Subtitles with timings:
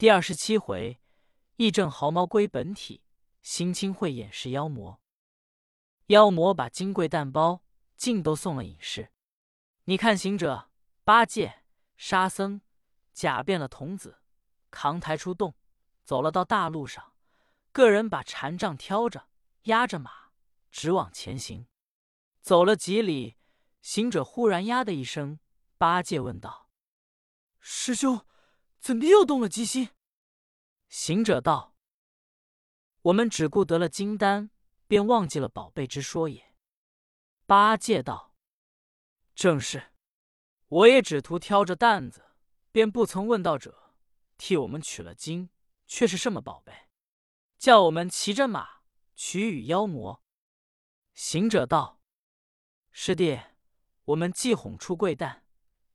[0.00, 0.98] 第二十七回，
[1.56, 3.02] 义正毫毛归本体，
[3.42, 4.98] 新清慧眼是妖魔。
[6.06, 7.62] 妖魔把金贵蛋包
[7.98, 9.12] 尽都送了隐士。
[9.84, 10.70] 你看行者、
[11.04, 11.64] 八戒、
[11.98, 12.62] 沙僧
[13.12, 14.22] 假变了童子，
[14.70, 15.54] 扛抬出洞，
[16.02, 17.12] 走了到大路上，
[17.70, 19.28] 个人把禅杖挑着，
[19.64, 20.30] 压着马，
[20.70, 21.66] 直往前行。
[22.40, 23.36] 走了几里，
[23.82, 25.38] 行者忽然呀的一声，
[25.76, 26.70] 八戒问道
[27.60, 28.24] ：“师兄，
[28.80, 29.90] 怎地又动了机心？”
[30.88, 31.76] 行者道
[33.02, 34.50] ：“我们只顾得了金丹，
[34.86, 36.54] 便忘记了宝贝之说也。”
[37.46, 38.34] 八戒道
[39.34, 39.92] ：“正是，
[40.68, 42.30] 我也只图挑着担子，
[42.72, 43.94] 便不曾问道者
[44.36, 45.50] 替我们取了经，
[45.86, 46.88] 却是什么宝贝？
[47.58, 48.82] 叫我们骑着马
[49.14, 50.22] 取与妖魔。”
[51.14, 52.00] 行者道。
[52.92, 53.40] 师弟，
[54.04, 55.44] 我们既哄出贵蛋，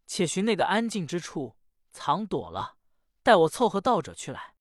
[0.05, 1.57] 且寻那个安静之处
[1.91, 2.77] 藏躲了，
[3.25, 4.53] 待我凑合道者去来。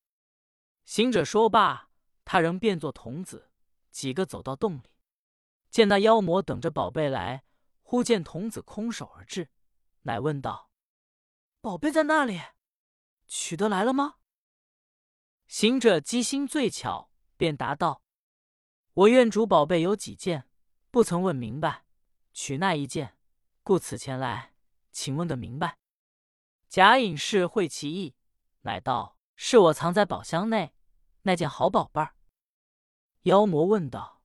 [0.87, 1.91] 行者说罢，
[2.25, 3.51] 他仍变作童子，
[3.91, 4.91] 几个走到洞里，
[5.69, 7.45] 见那妖魔等着宝贝来，
[7.83, 9.51] 忽见童子空手而至，
[10.05, 10.71] 乃问道
[11.61, 12.41] ：“宝贝在那里？
[13.27, 14.15] 取得来了吗？”
[15.47, 18.03] 行者机心最巧，便答道
[18.95, 20.49] ：“我愿主宝贝有几件，
[20.91, 21.85] 不曾问明白。”
[22.33, 23.19] 取那一件，
[23.63, 24.55] 故此前来，
[24.91, 25.77] 请问个明白。
[26.71, 28.17] 贾隐士会其意，
[28.65, 30.75] 乃道：“是我藏在宝箱内
[31.23, 32.17] 那件好宝贝儿。”
[33.25, 34.23] 妖魔问道：“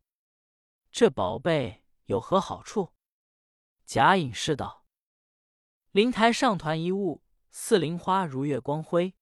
[0.91, 2.93] 这宝贝有何好处？”
[3.85, 4.85] 贾隐士道
[5.91, 9.15] ：“灵台上团一物，似灵花如月光辉，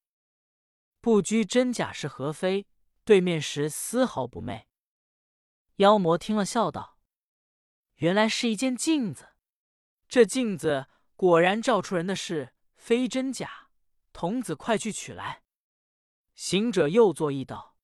[1.00, 2.66] 不拘真假是何非，
[3.04, 4.68] 对面时丝毫不昧。”
[5.76, 6.98] 妖魔听了，笑道。
[7.96, 9.30] 原来是一件镜子，
[10.08, 13.67] 这镜子果然照出人的事，非真假。
[14.18, 15.44] 童子快去取来。
[16.34, 17.76] 行者又作揖道：“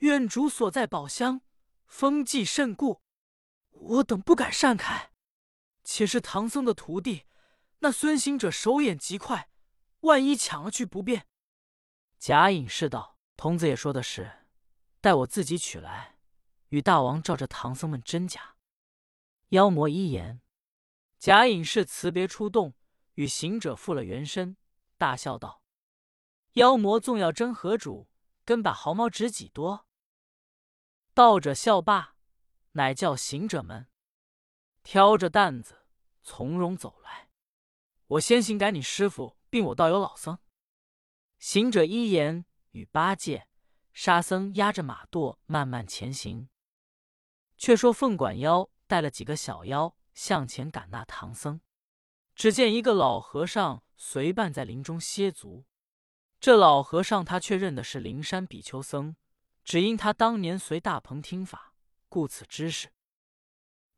[0.00, 1.40] 愿主所在宝箱，
[1.86, 3.00] 风纪甚固，
[3.70, 5.10] 我等不敢擅开。
[5.82, 7.24] 且是唐僧的徒弟，
[7.78, 9.48] 那孙行者手眼极快，
[10.00, 11.26] 万一抢了去不便。”
[12.20, 14.46] 贾隐士道：“童子也说的是，
[15.00, 16.18] 待我自己取来，
[16.68, 18.56] 与大王照着唐僧们真假。”
[19.48, 20.42] 妖魔一言，
[21.18, 22.74] 贾隐士辞别出洞，
[23.14, 24.58] 与行者复了原身，
[24.98, 25.62] 大笑道
[26.54, 28.10] ：“妖魔纵要争何主，
[28.44, 29.86] 跟把毫毛值几多？”
[31.14, 32.16] 道者笑罢，
[32.72, 33.88] 乃叫行者们
[34.82, 35.86] 挑着担子
[36.22, 37.30] 从容走来。
[38.08, 40.38] 我先行赶你师傅，并我道友老僧。
[41.38, 43.48] 行者一言，与八戒、
[43.92, 46.50] 沙僧压着马垛慢慢前行。
[47.56, 48.68] 却说凤管妖。
[48.88, 51.60] 带了几个小妖向前赶那唐僧，
[52.34, 55.66] 只见一个老和尚随伴在林中歇足。
[56.40, 59.16] 这老和尚他却认的是灵山比丘僧，
[59.62, 61.74] 只因他当年随大鹏听法，
[62.08, 62.88] 故此知识。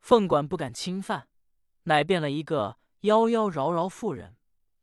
[0.01, 1.29] 凤管不敢侵犯，
[1.85, 4.37] 乃变了一个妖妖娆娆妇人，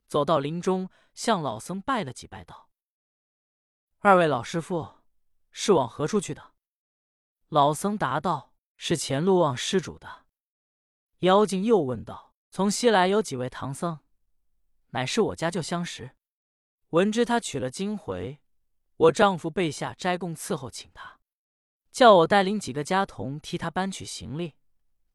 [0.07, 2.69] 走到林中，向老僧拜了几拜，道
[3.99, 4.99] ：“二位老师傅，
[5.51, 6.53] 是往何处去的？”
[7.49, 8.53] 老僧答道。
[8.79, 10.27] 是前路望施主的。
[11.21, 13.99] 妖精又问道：“从西来有几位唐僧？”
[14.89, 16.15] 乃是我家旧相识。
[16.89, 18.39] 闻知他取了经回，
[18.95, 21.19] 我丈夫备下斋供伺候，请他，
[21.91, 24.55] 叫我带领几个家童替他搬取行李。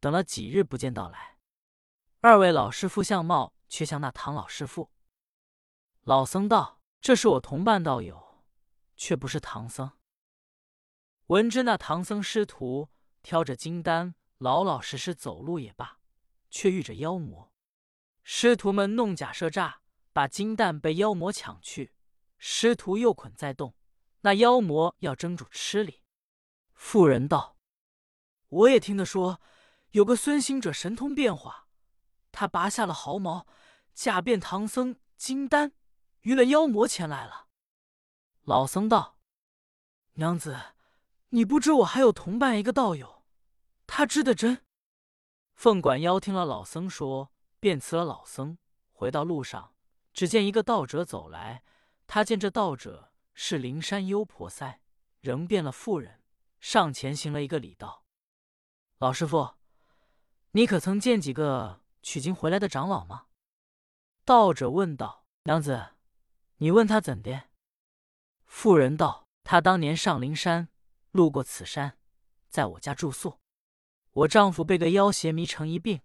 [0.01, 1.39] 等了几日不见到来，
[2.21, 4.91] 二位老师傅相貌却像那唐老师傅。
[6.03, 8.43] 老僧道：“这是我同伴道友，
[8.97, 9.93] 却不是唐僧。”
[11.29, 12.89] 闻知那唐僧师徒。
[13.25, 16.01] 挑着金丹，老老实实走路也罢，
[16.51, 17.52] 却遇着妖魔。
[18.23, 19.81] 师徒们弄假设诈，
[20.13, 21.95] 把金蛋被妖魔抢去。
[22.39, 23.75] 师徒又捆在洞，
[24.23, 26.03] 那妖魔要蒸煮吃哩。
[26.75, 27.57] 妇人道
[28.49, 29.41] ：“我也听得说，
[29.91, 31.69] 有个孙行者神通变化，
[32.31, 33.47] 他拔下了毫毛，
[33.95, 35.73] 假变唐僧金丹，
[36.21, 37.49] 娱了妖魔前来了。”
[38.43, 39.19] 老僧道
[40.15, 40.59] ：“娘子。”
[41.35, 43.25] 你不知我还有同伴一个道友，
[43.87, 44.67] 他知的真。
[45.55, 47.33] 凤管妖听了老僧说，
[47.63, 48.59] 便辞了老僧，
[48.91, 49.73] 回到路上，
[50.13, 51.63] 只见一个道者走来。
[52.09, 54.81] 他见这道者是灵山幽婆塞，
[55.21, 56.21] 仍变了妇人，
[56.59, 58.05] 上前行了一个礼，道
[58.99, 59.55] ：“老师傅，
[60.51, 63.27] 你可曾见几个取经回来的长老吗？”
[64.27, 65.91] 道者问道：“娘子，
[66.57, 67.45] 你问他怎的？”
[68.45, 70.69] 妇人道：“他当年上灵山。”
[71.13, 71.97] 路过此山，
[72.49, 73.39] 在我家住宿。
[74.11, 76.01] 我丈夫被个妖邪迷成一病，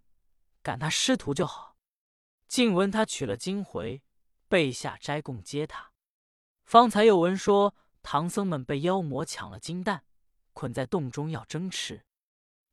[0.67, 1.77] 赶他师徒就好。
[2.49, 4.03] 静闻他取了经回，
[4.49, 5.93] 备下斋供接他。
[6.65, 7.73] 方才又闻说
[8.03, 10.03] 唐僧们被妖魔抢了金蛋，
[10.51, 12.03] 捆在洞中要争吃，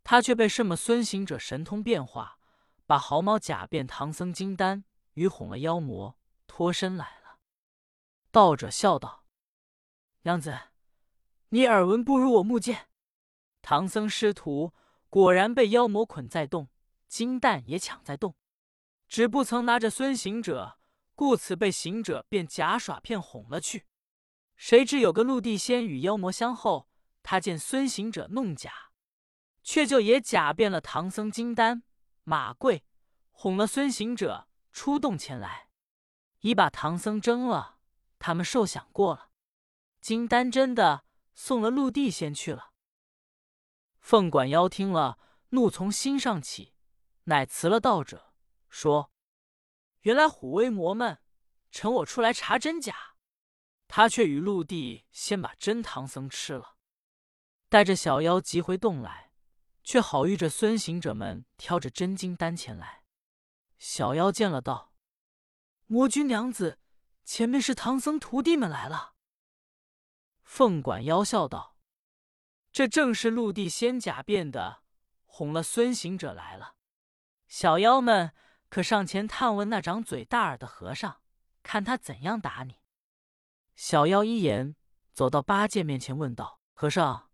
[0.03, 2.41] 他却被什么孙行者神通变化，
[2.85, 4.83] 把毫毛假变唐僧金丹，
[5.13, 6.19] 与哄了妖魔，
[6.49, 7.39] 脱身来了。
[8.33, 9.25] 道者笑道
[10.23, 10.59] ：“娘子，
[11.51, 12.89] 你耳闻不如我目见。
[13.63, 14.75] 唐僧师徒
[15.09, 16.67] 果然被妖魔捆在洞，
[17.15, 18.35] 金蛋也抢在洞，
[19.07, 20.81] 只不曾拿着孙行者。”
[21.15, 23.87] 故此被行者便假耍骗哄了去。
[24.57, 26.89] 谁知有个陆地仙与妖魔相后，
[27.23, 28.91] 他见孙行者弄假，
[29.63, 31.85] 却就也假变了唐僧金丹
[32.25, 32.83] 马贵，
[33.31, 35.69] 哄了孙行者出洞前来，
[36.41, 37.79] 已把唐僧蒸了。
[38.19, 39.31] 他们受想过了，
[40.01, 42.73] 金丹真的送了陆地仙去了。
[44.01, 45.21] 凤管妖听了，
[45.51, 46.74] 怒从心上起，
[47.25, 48.33] 乃辞了道者，
[48.69, 49.11] 说。
[50.01, 51.23] 原来虎威魔们
[51.71, 53.17] 趁我出来查真假，
[53.89, 56.77] 他却与陆地先把真唐僧吃了，
[57.71, 59.33] 带着小妖急回洞来，
[59.83, 63.05] 却好遇着孙行者们挑着真金丹前来。
[63.79, 64.93] 小妖见了，道
[65.87, 66.79] ：“魔君娘子，
[67.25, 69.15] 前面是唐僧徒弟们来了。”
[70.45, 71.79] 凤管妖笑道
[72.71, 74.83] ：“这正是陆地仙假变的，
[75.25, 76.77] 哄了孙行者来了。
[77.47, 78.33] 小妖们。”
[78.75, 81.21] 可上前探问那长嘴大耳的和尚，
[81.63, 82.81] 看他怎样打你。
[83.77, 84.75] 小妖一言，
[85.13, 87.31] 走到八戒面前问道：“和尚，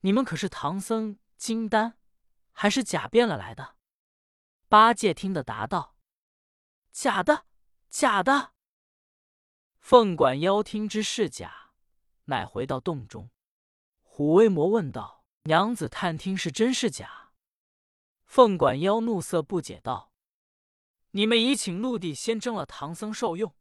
[0.00, 1.96] 你们可是唐僧金丹，
[2.50, 3.76] 还是假变了来的？”
[4.68, 5.94] 八戒听得答道
[6.90, 7.46] ：“假的，
[7.88, 8.54] 假的。”
[9.78, 11.70] 凤管妖听之是假，
[12.24, 13.30] 乃回到洞中。
[14.02, 17.20] 虎威魔问道：“娘子探听是真是假？”
[18.34, 20.10] 凤管妖怒色不解道。
[21.10, 23.54] 你们已请陆地先蒸了唐僧受用，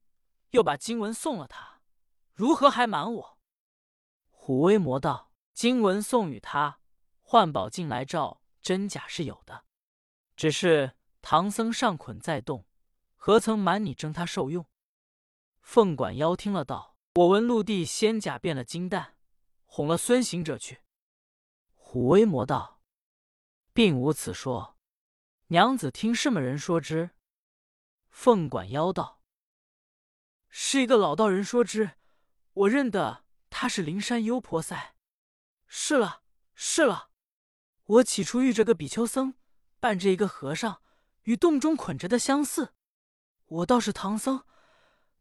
[0.52, 1.82] 又把经文送了他，
[2.34, 3.38] 如何还瞒我？
[4.30, 6.80] 虎威魔道：“经文送与他，
[7.20, 9.66] 换宝镜来照，真假是有的。
[10.38, 12.66] 只是唐僧尚捆在洞，
[13.18, 14.66] 何曾瞒你蒸他受用？”
[15.60, 19.18] 凤管妖听了道：“我闻陆地仙假变了金蛋，
[19.66, 20.80] 哄了孙行者去。”
[21.76, 22.80] 虎威魔道
[23.74, 24.78] ：“并无此说，
[25.48, 27.12] 娘子听什么人说之？”
[28.10, 29.22] 凤管妖道
[30.50, 31.92] ：“是一个老道人说之，
[32.54, 34.96] 我认得他是灵山幽婆塞。
[35.68, 36.24] 是了，
[36.54, 37.10] 是了，
[37.86, 39.36] 我起初遇着个比丘僧，
[39.80, 40.82] 伴着一个和尚，
[41.24, 42.74] 与洞中捆着的相似。
[43.46, 44.46] 我倒是唐僧，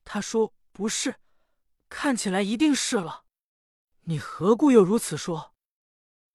[0.05, 1.21] 他说不是，
[1.89, 3.25] 看起来一定是了。
[4.03, 5.55] 你何故又如此说？”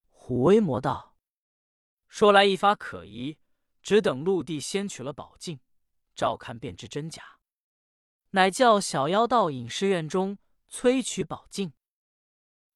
[0.08, 1.14] 虎威魔道
[2.16, 3.36] ：“说来一发可疑，
[3.82, 5.60] 只等陆地先取了宝镜。”
[6.16, 7.22] 照看便知真假，
[8.30, 11.74] 乃叫小妖到隐士院中催取宝镜。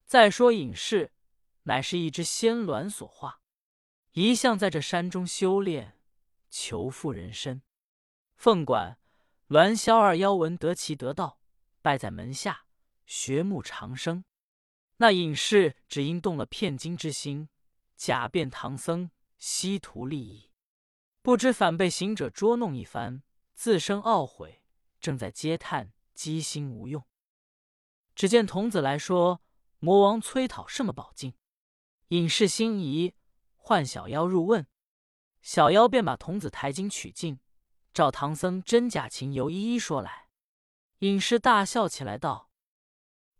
[0.04, 1.14] 再说隐士，
[1.62, 3.40] 乃是一只仙鸾所化，
[4.12, 5.98] 一向在这山中修炼，
[6.50, 7.62] 求复人身。
[8.36, 8.98] 凤管、
[9.48, 11.40] 鸾霄二妖闻得其得道，
[11.80, 12.66] 拜在门下，
[13.06, 14.22] 学慕长生。
[14.98, 17.48] 那隐士只因动了骗金之心，
[17.96, 19.10] 假变唐僧，
[19.40, 20.50] 希图利益，
[21.22, 23.22] 不知反被行者捉弄一番。
[23.54, 24.62] 自生懊悔，
[25.00, 27.04] 正在嗟叹，机心无用。
[28.14, 29.40] 只见童子来说
[29.80, 31.34] ：“魔王催讨什么宝镜？”
[32.08, 33.14] 隐士心疑，
[33.56, 34.66] 唤小妖入问。
[35.40, 37.40] 小妖便把童子抬金取镜，
[37.94, 40.28] 照唐僧真假情由一一说来。
[40.98, 42.50] 隐士大笑起来，道：“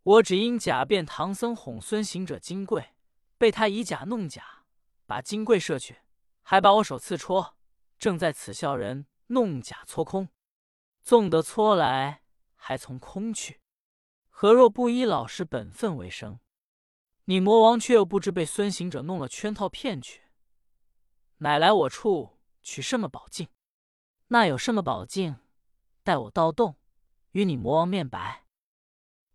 [0.02, 2.94] 我只因假变唐僧哄孙行者金贵，
[3.36, 4.59] 被他以假弄假，
[5.10, 6.02] 把金桂射去，
[6.42, 7.56] 还把我手刺戳。
[7.98, 10.28] 正在此笑人。”弄假搓空，
[11.02, 12.24] 纵得搓来，
[12.56, 13.60] 还从空去。
[14.28, 16.40] 何若不依老实本分为生？
[17.26, 20.22] 你魔王却又不知被孙行者弄了圈套骗去，
[21.36, 23.48] 乃来我处取什么宝镜？
[24.26, 25.36] 那有什么宝镜？
[26.02, 26.76] 待我到洞，
[27.30, 28.46] 与你魔王面白。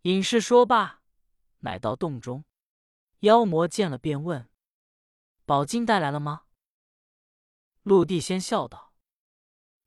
[0.01, 1.01] 隐士说罢，
[1.59, 2.43] 乃到洞中。
[3.19, 4.49] 妖魔见了，便问
[5.45, 6.43] ：“宝镜带来了吗？”
[7.83, 8.93] 陆地仙笑道。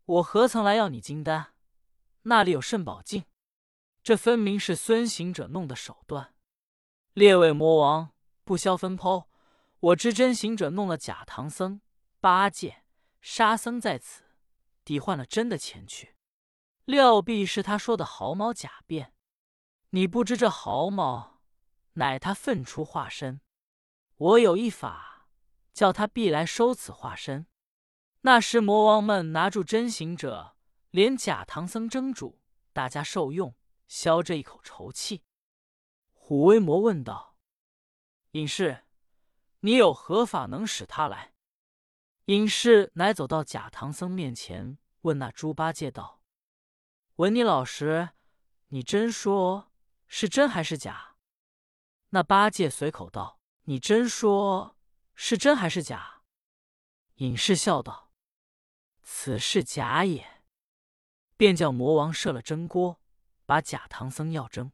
[0.04, 1.52] 我何曾来要你金丹？
[2.22, 3.24] 那里有圣宝镜？
[4.02, 6.34] 这分明是孙行者弄的手段。
[7.12, 9.26] 列位魔王，不消分剖。
[9.80, 11.80] 我知真行者弄了假唐僧、
[12.20, 12.84] 八戒、
[13.20, 14.24] 沙僧在此，
[14.84, 16.16] 抵换了真的钱去。
[16.84, 19.12] 料必是他说的毫毛假变。
[19.90, 21.40] 你不知这毫毛，
[21.94, 23.40] 乃他分出化身。
[24.16, 25.17] 我有一法，
[25.78, 27.46] 叫他必来收此化身。
[28.22, 30.56] 那时魔王们拿住真行者，
[30.90, 32.40] 连假唐僧蒸煮，
[32.72, 33.54] 大家受用，
[33.86, 35.22] 消这一口愁气。
[36.14, 37.36] 虎威魔问道
[38.32, 38.86] ：“隐士，
[39.60, 41.32] 你有何法能使他来？”
[42.26, 46.24] 隐士乃走到假唐僧面前，问那猪八戒道
[47.14, 48.08] ：“闻你老实，
[48.70, 49.70] 你真说
[50.08, 51.14] 是真还是假？”
[52.10, 54.74] 那八戒随口道：“你真说
[55.20, 56.22] 是真还是假？”
[57.16, 58.12] 隐士笑道
[59.02, 60.44] ：“此事假也。”
[61.36, 63.00] 便叫魔王设了蒸锅，
[63.44, 64.70] 把假唐僧要蒸，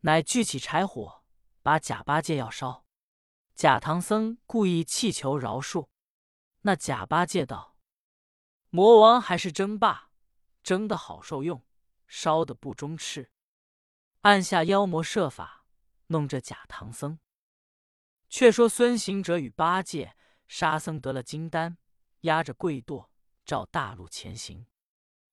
[0.00, 1.22] 乃聚起柴火，
[1.62, 2.86] 把假八戒要烧。
[3.54, 5.88] 假唐僧故意气求饶恕。
[6.62, 7.76] 那假八戒道
[8.70, 10.10] ：“魔王还是争霸，
[10.62, 11.62] 争的好受用，
[12.06, 13.30] 烧的不中吃。”
[14.22, 15.66] 按下妖魔设法
[16.06, 17.18] 弄这假唐僧。
[18.28, 20.16] 却说孙行者与八戒、
[20.46, 21.78] 沙僧得了金丹，
[22.20, 23.08] 压着跪堕，
[23.44, 24.66] 照大路前行。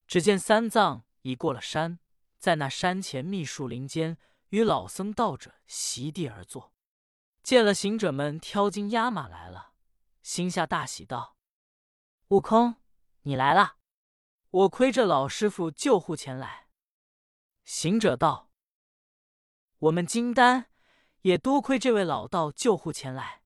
[0.08, 2.00] 只见三藏已过了山，
[2.38, 4.18] 在那山前密树林间，
[4.50, 6.74] 与老僧道者席地而坐。
[7.44, 9.74] 见了行者们挑金压马来了。
[10.24, 11.38] 心下大喜，道
[12.30, 12.78] ：“悟空，
[13.22, 13.78] 你来了！
[14.50, 16.68] 我亏着老师傅救护前来。”
[17.64, 18.50] 行者道
[19.78, 20.72] ：“我们金丹
[21.26, 23.42] 也多亏这位老道救护前来。”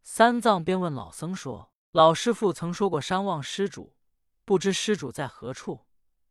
[0.00, 3.96] 三藏便问老僧说：“老师傅曾说过山望施主，
[4.44, 5.86] 不知施主在何处？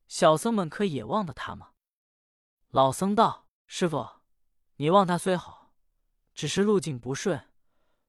[0.07, 1.71] 小僧们可也望得他吗？”
[2.71, 4.07] 老僧道：“师傅，
[4.77, 5.73] 你望他虽好，
[6.33, 7.49] 只是路径不顺。”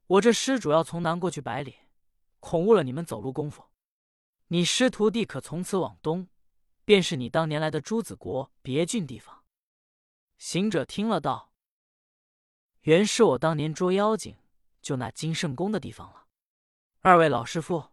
[0.06, 1.74] 我这施主要从南过去百里，
[2.38, 3.64] 恐误了你们走路功夫。
[4.48, 6.28] 你师徒弟可从此往东，
[6.84, 9.42] 便是你当年来的朱子国别郡地方。
[10.36, 11.50] 行者听了道
[12.84, 14.36] ：“原是我当年捉妖精，
[14.80, 16.26] 就那金圣宫的地方了。
[17.00, 17.92] 二位老师傅，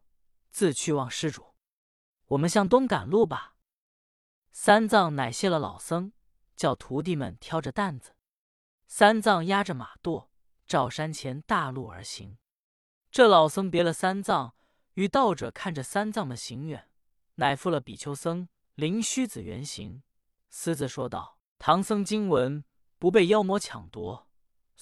[0.49, 1.55] 自去望施主，
[2.27, 3.55] 我们向东赶路吧。”
[4.51, 6.11] 三藏乃谢了老僧，
[6.57, 8.15] 叫徒弟们挑着担子，
[8.85, 10.27] 三藏压着马垛。
[10.67, 12.37] 照山前大路而行，
[13.09, 14.55] 这老僧别了三藏，
[14.93, 16.89] 与道者看着三藏的行远，
[17.35, 20.01] 乃付了比丘僧灵虚子原形，
[20.49, 22.63] 私自说道：“唐僧经文
[22.97, 24.29] 不被妖魔抢夺，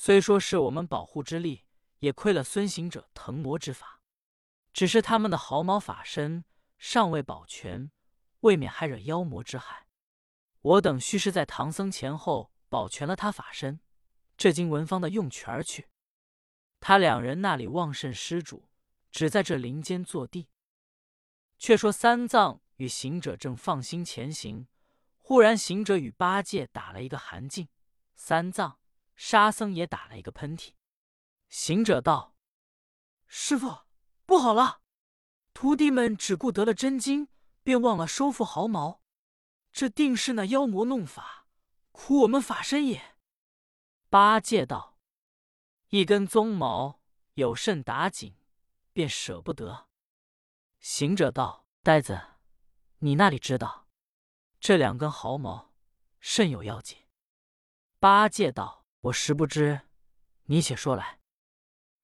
[0.01, 1.65] 虽说是我们保护之力，
[1.97, 4.01] 也亏了孙行者腾魔之法。
[4.71, 6.45] 只是他们的毫毛法身
[6.77, 7.91] 尚未保全，
[8.39, 9.87] 未免还惹妖魔之害。
[10.61, 13.81] 我等须是在唐僧前后保全了他法身。”
[14.37, 15.89] 这经文方的用权而去，
[16.79, 18.69] 他两人那里旺甚施主，
[19.11, 20.47] 只在这林间坐地。
[21.57, 24.65] 却说三藏与行者正放心前行，
[25.17, 27.67] 忽然行者与八戒打了一个寒噤，
[28.15, 28.79] 三藏、
[29.19, 30.71] 沙僧也打了一个喷嚏。
[31.49, 32.37] 行者道
[33.27, 33.79] ：“师傅，
[34.25, 34.79] 不好了！
[35.53, 37.27] 徒弟们只顾得了真经，
[37.61, 39.01] 便忘了收复毫毛，
[39.73, 41.47] 这定是那妖魔弄法，
[41.91, 43.17] 苦我们法身也。”
[44.09, 44.97] 八戒道
[45.91, 47.01] ：“一根鬃毛
[47.33, 48.37] 有甚打紧，
[48.93, 49.89] 便舍不得。”
[50.79, 52.21] 行者道：“呆子，
[52.99, 53.89] 你那里知道？
[54.61, 55.73] 这两根毫毛
[56.21, 56.97] 甚有要紧。”
[57.99, 59.81] 八戒道：“我实不知，
[60.45, 61.19] 你且说来。”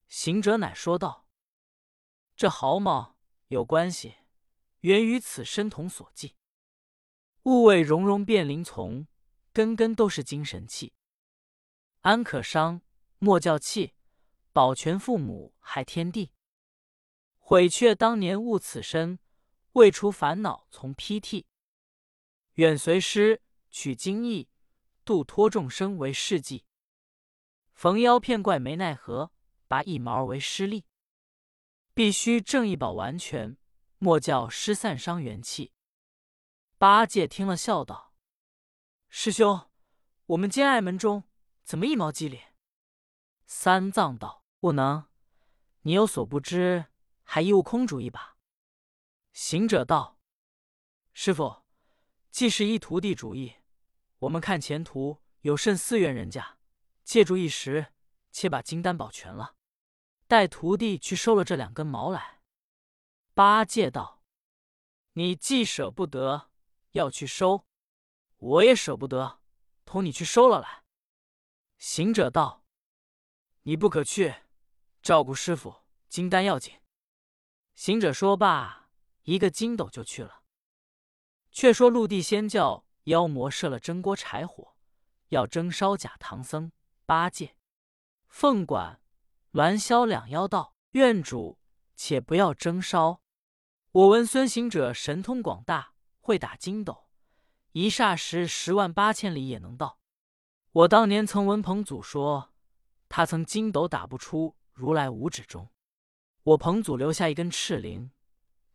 [0.08, 1.28] 行者乃说道
[2.38, 4.16] ：“这毫毛有关系，
[4.82, 6.36] 源于此身童所寄。
[7.44, 9.08] 物为融融变灵从，
[9.52, 10.94] 根根都是精神气。”
[12.02, 12.82] 安可伤，
[13.18, 13.96] 莫教气；
[14.54, 16.32] 保全父母，害天地。
[17.38, 19.20] 悔却当年误此身，
[19.74, 21.46] 未除烦恼从披剃。
[22.54, 24.48] 愿随师取经义，
[25.04, 26.64] 度脱众生为事迹。
[27.76, 29.34] 逢妖骗怪没奈何，
[29.68, 30.86] 拔一毛为师力。
[31.94, 33.58] 必须正义保完全，
[34.00, 35.74] 莫教失散伤元气。
[36.78, 38.14] 八戒听了，笑道
[39.10, 39.70] ：“师兄，
[40.28, 41.26] 我们兼爱门中。”
[41.66, 42.40] 怎么一毛机灵？
[43.46, 45.08] 三藏道：“不能，
[45.82, 46.86] 你有所不知，
[47.24, 48.38] 还依悟空主意吧。”
[49.34, 50.20] 行者道
[51.12, 51.64] ：“师傅，
[52.30, 53.56] 既是一徒弟主意，
[54.20, 56.55] 我们看前途有甚寺院人家，
[57.06, 57.94] 借住一时，
[58.32, 59.56] 且把金丹保全了，
[60.28, 62.42] 待徒弟去收了这两根毛来。”
[63.36, 64.24] 八戒道
[65.14, 66.50] ：“你既舍不得
[66.92, 67.66] 要去收，
[68.38, 69.40] 我也舍不得
[69.86, 70.84] 同你去收了来。”
[71.78, 72.66] 行者道
[73.64, 74.36] ：“你不可去，
[75.02, 76.82] 照顾师傅，金丹要紧。”
[77.76, 78.90] 行者说罢，
[79.24, 80.44] 一个筋斗就去了。
[81.52, 84.76] 却说陆地仙教妖魔设了蒸锅柴火，
[85.30, 86.72] 要蒸烧假唐僧、
[87.06, 87.56] 八戒。
[88.28, 89.00] 凤管、
[89.54, 91.60] 鸾霄两妖道：“愿主
[91.96, 93.22] 且不要争烧，
[93.92, 97.08] 我闻孙行者神通广大，会打筋斗，
[97.72, 100.00] 一霎时十万八千里也能到。”
[100.74, 102.54] 我当年曾闻彭祖说，
[103.08, 105.70] 他曾筋斗打不出如来五指中。
[106.44, 108.12] 我彭祖留下一根赤灵，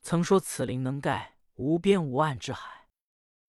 [0.01, 2.89] 曾说此灵能盖无边无岸之海。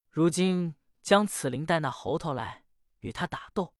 [0.09, 2.65] 如今将此灵带那猴头来，
[3.00, 3.73] 与他打斗。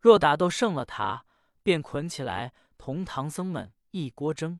[0.00, 1.24] 若打斗胜了他，
[1.62, 4.58] 便捆起来同唐僧们一锅蒸；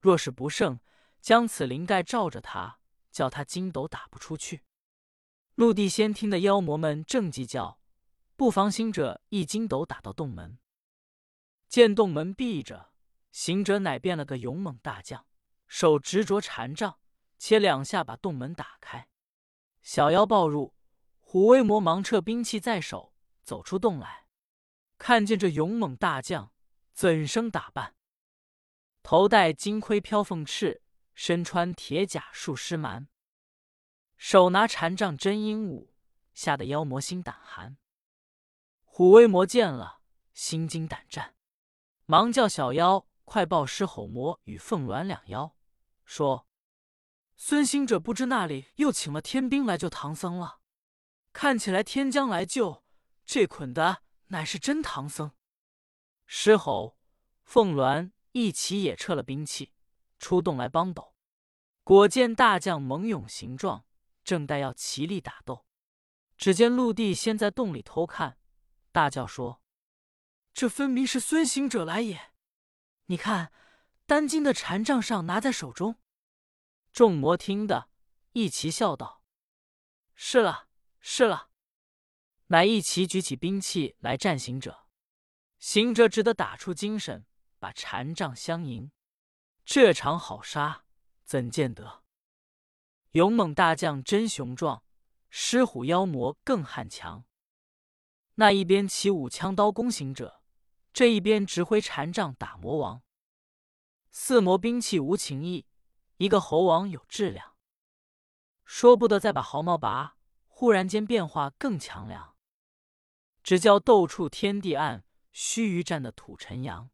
[0.00, 0.80] 若是不胜，
[1.20, 2.78] 将此灵盖罩着他，
[3.10, 4.62] 叫他筋斗打不出去。
[5.54, 7.78] 陆地仙听的妖魔们正计较，
[8.36, 10.58] 不妨行者一筋斗打到洞门，
[11.68, 12.92] 见洞门闭着，
[13.30, 15.26] 行者乃变了个勇猛大将，
[15.68, 16.98] 手执着禅杖，
[17.38, 19.08] 且两下把洞门打开。
[19.82, 20.74] 小妖抱入，
[21.18, 24.21] 虎威魔忙撤兵器在手，走出洞来。
[25.04, 26.52] 看见这勇猛大将，
[26.92, 27.96] 怎生打扮？
[29.02, 30.80] 头戴金盔飘凤翅，
[31.12, 33.08] 身穿铁甲束狮蛮，
[34.16, 35.88] 手拿禅杖真鹦鹉，
[36.34, 37.76] 吓得妖魔心胆寒。
[38.84, 40.02] 虎威魔见了，
[40.34, 41.34] 心惊胆战，
[42.06, 45.56] 忙叫小妖快报狮吼魔与凤鸾两妖，
[46.04, 46.46] 说
[47.34, 50.60] ：“孙行者不知那里又请了天兵来救唐僧了。
[51.32, 52.84] 看起来天将来救，
[53.26, 55.32] 这捆的。”乃是真唐僧，
[56.24, 56.98] 狮吼、
[57.44, 59.74] 凤鸾一起也撤了兵器，
[60.18, 61.14] 出洞来帮斗。
[61.84, 63.84] 果见大将猛勇形状，
[64.24, 65.66] 正待要齐力打斗，
[66.38, 68.38] 只见陆地先在洞里偷看，
[68.90, 69.62] 大叫说
[70.54, 72.32] ：“这分明是孙行者来也！
[73.06, 73.52] 你看，
[74.06, 75.98] 丹金的禅杖上拿在手中。”
[76.90, 77.90] 众魔听得，
[78.32, 79.22] 一齐笑道
[80.16, 80.68] ：“是了，
[81.00, 81.50] 是了。”
[82.52, 84.86] 乃一齐举起兵器来战行者，
[85.58, 87.24] 行者只得打出精神，
[87.58, 88.92] 把禅杖相迎。
[89.64, 90.84] 这场好杀，
[91.24, 92.02] 怎见得？
[93.12, 94.84] 勇猛大将真雄壮，
[95.30, 97.24] 狮虎妖魔更悍强。
[98.34, 100.42] 那一边起舞枪刀攻行者，
[100.92, 103.02] 这一边指挥禅杖打魔王。
[104.10, 105.64] 四魔兵器无情义，
[106.18, 107.56] 一个猴王有质量。
[108.66, 112.31] 说不得再把毫毛拔，忽然间变化更强凉。
[113.42, 116.90] 只叫斗处天地暗，须臾战的土尘扬。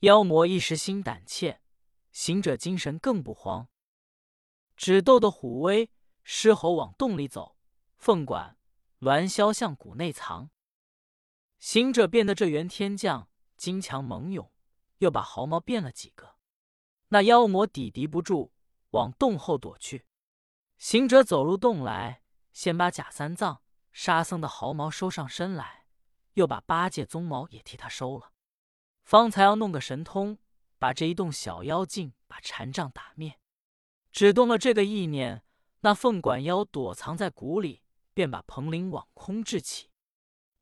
[0.00, 1.60] 妖魔一时心胆怯，
[2.10, 3.68] 行者精神更不慌。
[4.76, 5.90] 只斗得虎威
[6.22, 7.56] 狮吼往洞里走，
[7.96, 8.56] 凤管
[9.00, 10.50] 鸾霄向谷内藏。
[11.58, 14.50] 行者变得这员天将，精强猛勇，
[14.98, 16.36] 又把毫毛变了几个。
[17.08, 18.52] 那妖魔抵敌不住，
[18.90, 20.06] 往洞后躲去。
[20.78, 23.62] 行者走入洞来，先把假三藏。
[23.92, 25.86] 沙僧的毫毛收上身来，
[26.34, 28.32] 又把八戒鬃毛也替他收了，
[29.04, 30.38] 方才要弄个神通，
[30.78, 33.38] 把这一洞小妖精把禅杖打灭。
[34.10, 35.44] 只动了这个意念，
[35.80, 37.82] 那凤管妖躲藏在谷里，
[38.14, 39.90] 便把彭林往空掷起。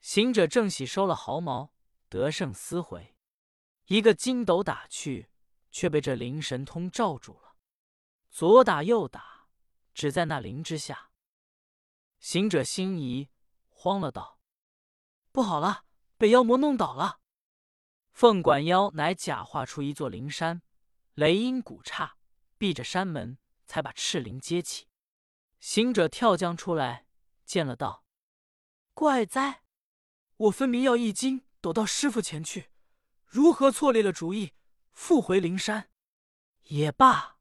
[0.00, 1.72] 行者正喜收了毫毛，
[2.08, 3.16] 得胜思回，
[3.86, 5.30] 一个筋斗打去，
[5.70, 7.54] 却被这灵神通罩住了，
[8.30, 9.48] 左打右打，
[9.92, 11.09] 只在那灵之下。
[12.20, 13.30] 行者心疑，
[13.70, 14.38] 慌了，道
[15.32, 15.86] ：“不好了，
[16.18, 17.20] 被妖魔弄倒了。”
[18.12, 20.60] 凤管妖乃假化出一座灵山，
[21.14, 22.18] 雷音鼓刹，
[22.58, 24.86] 闭着山门，才把赤灵接起。
[25.60, 27.06] 行者跳将出来，
[27.46, 28.04] 见了，道
[28.92, 29.62] ：“怪哉！
[30.36, 32.70] 我分明要一惊躲到师傅前去，
[33.24, 34.52] 如何错立了主意，
[34.92, 35.90] 复回灵山？
[36.64, 37.38] 也罢，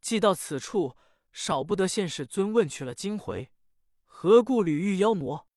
[0.00, 0.96] 既到此处，
[1.30, 3.52] 少不得现世尊问取了经回。”
[4.22, 5.48] 何故屡遇妖魔？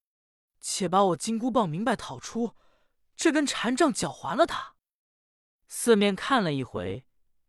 [0.62, 2.56] 且把我金箍棒明白讨出，
[3.14, 4.78] 这根禅杖缴还了他。
[5.68, 7.06] 四面看了一回，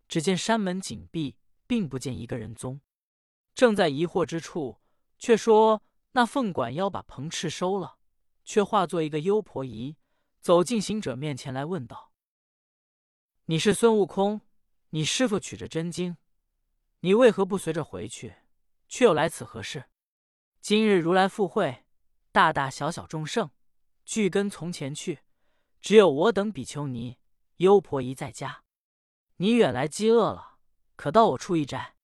[0.09, 1.37] 只见山门紧闭，
[1.68, 2.81] 并不见一个人踪。
[3.55, 4.81] 正在疑惑之处，
[5.16, 7.98] 却说那凤管妖把鹏翅收了，
[8.44, 9.96] 却化作一个幽婆姨，
[10.40, 12.11] 走进行者面前来问道
[13.46, 14.40] ：“你是孙悟空？
[14.90, 16.16] 你师傅取着真经，
[17.03, 18.35] 你为何不随着回去，
[18.88, 19.85] 却又来此何事？”
[20.64, 21.85] 今日如来赴会，
[22.33, 23.50] 大大小小众圣
[24.07, 25.18] 俱跟从前去，
[25.79, 27.18] 只有我等比丘尼、
[27.57, 28.64] 优婆夷在家。
[29.37, 30.57] 你远来饥饿了，
[30.96, 31.96] 可到我处一斋。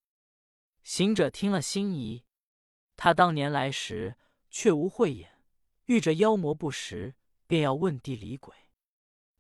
[0.83, 2.27] 行者听了心疑，
[2.96, 4.18] 他当年来时
[4.51, 5.42] 却无慧眼，
[5.87, 7.14] 遇着妖魔不识，
[7.46, 8.55] 便要问地理鬼。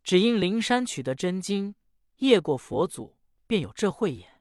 [0.02, 1.74] 只因灵山取得真经，
[2.20, 4.40] 夜过佛祖，便有这慧眼。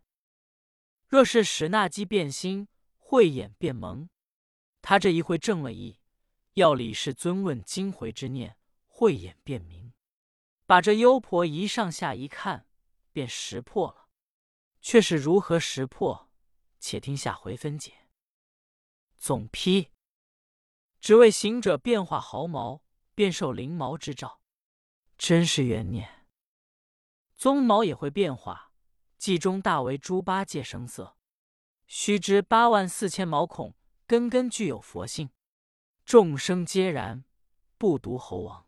[1.06, 4.08] 若是使那机变心，慧眼变蒙。
[4.82, 6.00] 他这一回正了意，
[6.54, 9.94] 要李世尊问金回之念，慧眼便明，
[10.66, 12.68] 把这幽婆一上下一看，
[13.12, 14.10] 便识破了，
[14.82, 16.30] 却是如何识破？
[16.80, 17.94] 且听下回分解。
[19.18, 19.90] 总批，
[21.02, 22.82] 只为行者变化毫毛，
[23.14, 24.42] 便受灵毛之兆，
[25.18, 26.26] 真是缘念。
[27.38, 28.74] 鬃毛也会变化，
[29.18, 31.18] 冀中大为猪八戒生色，
[31.86, 33.76] 须知八万四千毛孔。
[34.10, 35.30] 根根具有佛性
[36.04, 37.24] 众生皆然
[37.78, 38.66] 不独猴王。